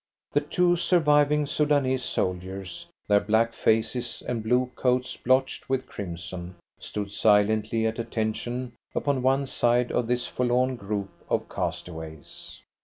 [0.33, 7.11] The two surviving Soudanese soldiers, their black faces and blue coats blotched with crimson, stood
[7.11, 12.63] silently at attention upon one side of this forlorn group of castaways.